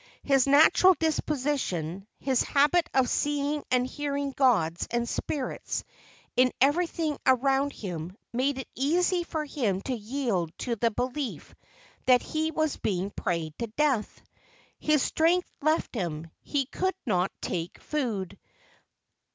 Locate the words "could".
16.65-16.95